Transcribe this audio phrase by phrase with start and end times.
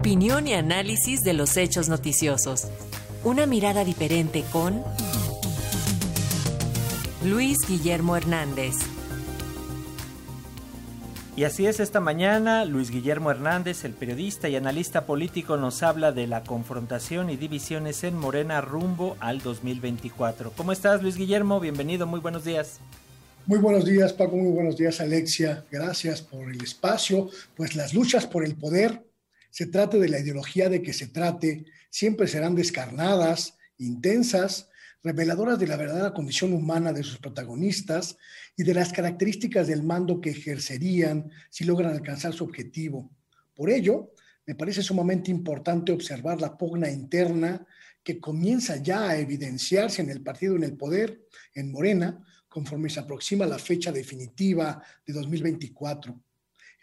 [0.00, 2.68] Opinión y análisis de los hechos noticiosos.
[3.22, 4.82] Una mirada diferente con
[7.22, 8.76] Luis Guillermo Hernández.
[11.36, 16.12] Y así es esta mañana, Luis Guillermo Hernández, el periodista y analista político, nos habla
[16.12, 20.52] de la confrontación y divisiones en Morena rumbo al 2024.
[20.56, 21.60] ¿Cómo estás, Luis Guillermo?
[21.60, 22.80] Bienvenido, muy buenos días.
[23.44, 24.34] Muy buenos días, Paco.
[24.34, 25.66] Muy buenos días, Alexia.
[25.70, 27.28] Gracias por el espacio.
[27.54, 29.09] Pues las luchas por el poder,
[29.50, 34.68] se trate de la ideología de que se trate, siempre serán descarnadas, intensas,
[35.02, 38.16] reveladoras de la verdadera condición humana de sus protagonistas
[38.56, 43.10] y de las características del mando que ejercerían si logran alcanzar su objetivo.
[43.54, 44.12] Por ello,
[44.46, 47.66] me parece sumamente importante observar la pugna interna
[48.02, 53.00] que comienza ya a evidenciarse en el partido en el poder, en Morena, conforme se
[53.00, 56.20] aproxima la fecha definitiva de 2024.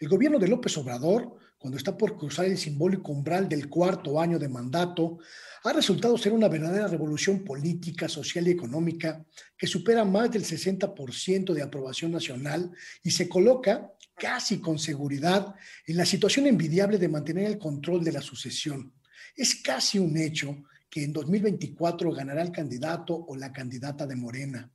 [0.00, 4.38] El gobierno de López Obrador, cuando está por cruzar el simbólico umbral del cuarto año
[4.38, 5.18] de mandato,
[5.64, 9.24] ha resultado ser una verdadera revolución política, social y económica
[9.56, 12.70] que supera más del 60% de aprobación nacional
[13.02, 15.54] y se coloca casi con seguridad
[15.86, 18.92] en la situación envidiable de mantener el control de la sucesión.
[19.34, 24.70] Es casi un hecho que en 2024 ganará el candidato o la candidata de Morena.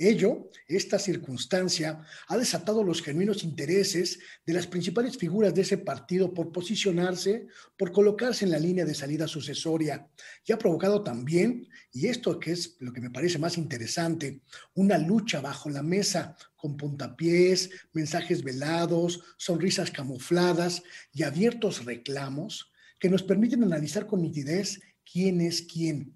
[0.00, 6.32] Ello, esta circunstancia, ha desatado los genuinos intereses de las principales figuras de ese partido
[6.32, 10.08] por posicionarse, por colocarse en la línea de salida sucesoria.
[10.46, 14.40] Y ha provocado también, y esto que es lo que me parece más interesante,
[14.74, 23.10] una lucha bajo la mesa con puntapiés, mensajes velados, sonrisas camufladas y abiertos reclamos que
[23.10, 26.14] nos permiten analizar con nitidez quién es quién,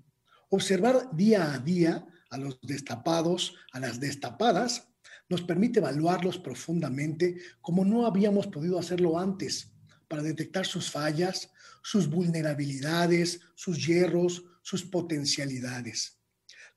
[0.50, 4.88] observar día a día a los destapados, a las destapadas,
[5.28, 9.70] nos permite evaluarlos profundamente como no habíamos podido hacerlo antes,
[10.08, 11.50] para detectar sus fallas,
[11.82, 16.18] sus vulnerabilidades, sus hierros, sus potencialidades.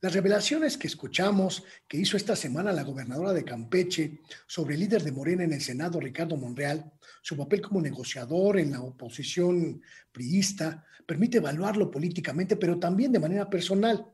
[0.01, 5.03] Las revelaciones que escuchamos que hizo esta semana la gobernadora de Campeche sobre el líder
[5.03, 6.91] de Morena en el Senado, Ricardo Monreal,
[7.21, 9.81] su papel como negociador en la oposición
[10.11, 14.05] priista, permite evaluarlo políticamente, pero también de manera personal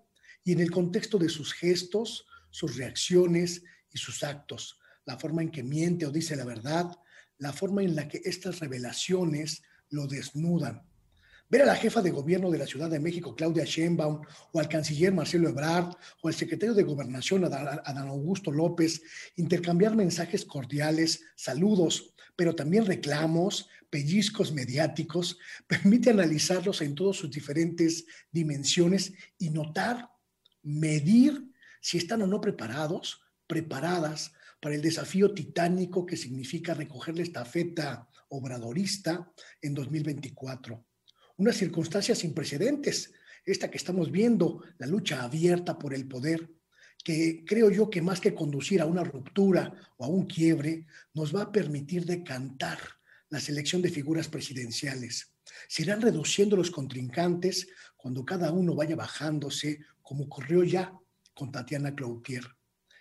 [0.44, 5.52] y en el contexto de sus gestos, sus reacciones y sus actos, la forma en
[5.52, 6.92] que miente o dice la verdad,
[7.38, 10.84] la forma en la que estas revelaciones lo desnudan.
[11.50, 14.22] Ver a la jefa de gobierno de la Ciudad de México, Claudia Sheinbaum,
[14.54, 19.02] o al canciller Marcelo Ebrard, o al secretario de Gobernación, Adán Augusto López,
[19.36, 25.38] intercambiar mensajes cordiales, saludos, pero también reclamos, pellizcos mediáticos,
[25.68, 30.10] permite analizarlos en todas sus diferentes dimensiones y notar
[30.64, 31.52] medir
[31.82, 38.08] si están o no preparados, preparadas para el desafío titánico que significa recoger la estafeta
[38.30, 40.86] obradorista en 2024.
[41.38, 43.12] Una circunstancia sin precedentes,
[43.44, 46.52] esta que estamos viendo, la lucha abierta por el poder,
[47.04, 50.86] que creo yo que más que conducir a una ruptura o a un quiebre,
[51.16, 52.78] nos va a permitir decantar
[53.30, 55.34] la selección de figuras presidenciales.
[55.68, 57.68] Se irán reduciendo los contrincantes
[57.98, 59.80] cuando cada uno vaya bajándose
[60.12, 60.94] como ocurrió ya
[61.34, 62.44] con Tatiana Cloutier.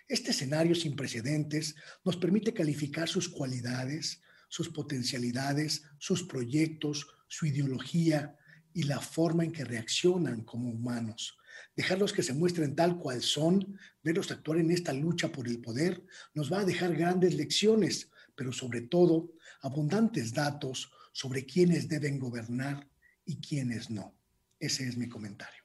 [0.07, 8.37] Este escenario sin precedentes nos permite calificar sus cualidades, sus potencialidades, sus proyectos, su ideología
[8.73, 11.37] y la forma en que reaccionan como humanos.
[11.75, 16.01] Dejarlos que se muestren tal cual son, verlos actuar en esta lucha por el poder,
[16.33, 22.87] nos va a dejar grandes lecciones, pero sobre todo abundantes datos sobre quiénes deben gobernar
[23.25, 24.15] y quiénes no.
[24.57, 25.60] Ese es mi comentario.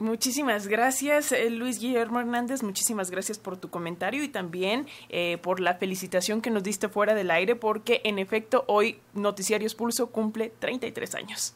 [0.00, 2.62] Muchísimas gracias, eh, Luis Guillermo Hernández.
[2.62, 7.14] Muchísimas gracias por tu comentario y también eh, por la felicitación que nos diste fuera
[7.14, 11.54] del aire, porque en efecto hoy Noticiarios Pulso cumple 33 años.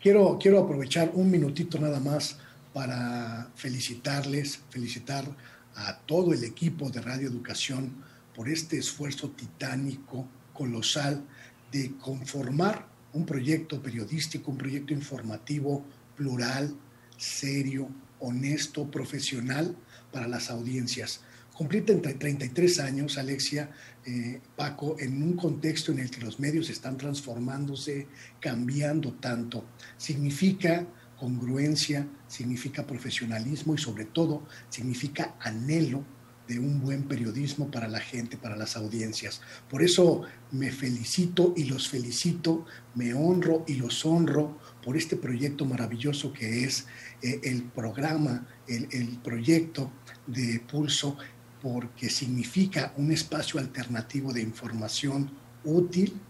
[0.00, 2.38] Quiero, quiero aprovechar un minutito nada más
[2.72, 5.26] para felicitarles, felicitar
[5.74, 8.02] a todo el equipo de Radio Educación
[8.34, 11.22] por este esfuerzo titánico, colosal,
[11.70, 15.84] de conformar un proyecto periodístico, un proyecto informativo
[16.16, 16.74] plural,
[17.18, 19.76] serio, honesto, profesional
[20.10, 21.20] para las audiencias.
[21.54, 23.70] Cumplir 33 años, Alexia,
[24.06, 28.06] eh, Paco, en un contexto en el que los medios están transformándose,
[28.40, 29.64] cambiando tanto,
[29.96, 30.86] significa
[31.18, 36.04] congruencia, significa profesionalismo y sobre todo significa anhelo
[36.46, 39.42] de un buen periodismo para la gente, para las audiencias.
[39.68, 45.64] Por eso me felicito y los felicito, me honro y los honro por este proyecto
[45.64, 46.86] maravilloso que es
[47.22, 49.90] eh, el programa, el, el proyecto
[50.26, 51.16] de Pulso,
[51.62, 55.30] porque significa un espacio alternativo de información
[55.64, 56.20] útil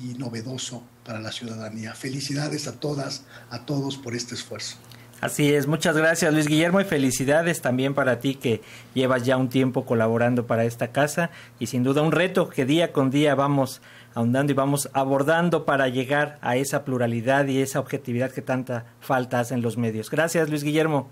[0.00, 1.94] y novedoso para la ciudadanía.
[1.94, 4.76] Felicidades a todas, a todos por este esfuerzo.
[5.20, 8.62] Así es, muchas gracias Luis Guillermo y felicidades también para ti que
[8.94, 12.92] llevas ya un tiempo colaborando para esta casa y sin duda un reto que día
[12.92, 13.82] con día vamos
[14.14, 19.40] ahondando y vamos abordando para llegar a esa pluralidad y esa objetividad que tanta falta
[19.40, 20.10] hacen los medios.
[20.10, 21.10] Gracias Luis Guillermo.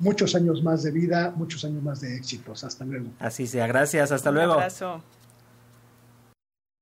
[0.00, 2.64] Muchos años más de vida, muchos años más de éxitos.
[2.64, 3.06] Hasta luego.
[3.20, 4.54] Así sea, gracias, hasta luego.
[4.54, 5.00] abrazo.